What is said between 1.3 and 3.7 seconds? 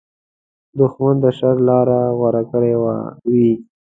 شر لاره غوره کړې وي